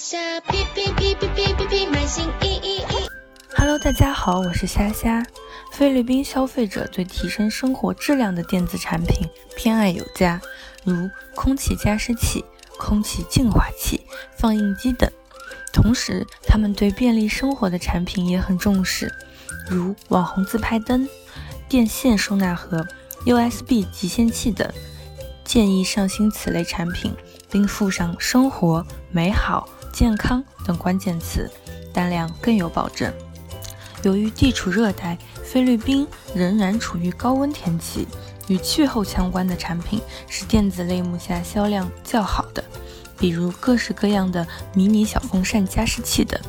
[0.00, 3.10] 下，哔哔哔哔哔哔哔，买新衣衣衣。
[3.54, 5.22] Hello，大家好，我是虾虾。
[5.72, 10.40] 菲律宾消费者对提升生活质量的电子产品偏爱有加，
[10.84, 12.42] 如空气加湿器、
[12.78, 14.00] 空气净化器、
[14.38, 15.06] 放映机等。
[15.70, 19.12] 同时，他们对便利生活的产品也很重视，
[19.68, 21.06] 如网红自拍灯、
[21.68, 22.86] 电线收纳盒、
[23.26, 24.66] USB 集线器等。
[25.44, 27.12] 建议上新此类产品，
[27.50, 31.50] 并附上“生活”“美好”“健康”等关键词，
[31.92, 33.12] 单量更有保证。
[34.02, 38.08] 由于地处热带，菲律宾仍然处于高温天气，
[38.48, 42.64] 与气候相关的产品是电子类目下销量较好的，
[43.18, 46.40] 比如各式各样的迷你小风扇加湿器等。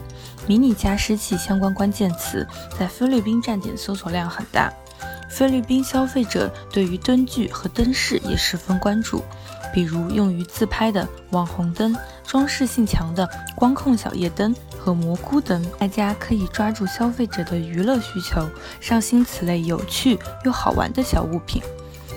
[0.48, 2.48] 迷你加湿器相关关键词
[2.80, 4.74] 在菲律宾站点搜索量很大。
[5.32, 9.24] 菲律宾消费者对于灯具和灯饰也十分关注，
[9.74, 11.96] 比如用于自拍的网红灯、
[12.28, 15.66] 装饰性强的光控小夜灯和蘑菇灯。
[15.80, 18.46] 卖家可以抓住消费者的娱乐需求，
[18.82, 21.64] 上新此类有趣又好玩的小物品。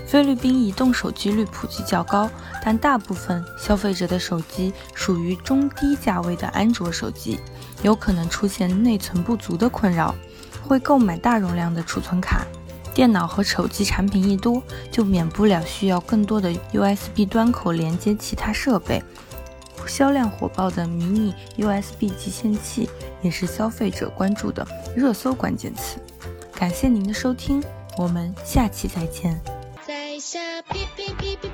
[0.06, 2.28] 菲律宾移动手机率普及较高，
[2.62, 7.38] 但大部分消费者的手机属于中低价位的安卓手机，
[7.82, 10.14] 有可能出现内存不足的困扰，
[10.66, 12.44] 会购买大容量的储存卡。
[12.94, 19.02] 电脑和手机产品一多，就免不了需要更多的 USB 端口连接其他设备，
[19.86, 22.88] 销量火爆的迷你 USB 集线器
[23.20, 25.98] 也是消费者关注的热搜关键词。
[26.54, 27.62] 感谢您的收听，
[27.98, 29.38] 我们下期再见。
[29.86, 31.48] 在下哔哔哔哔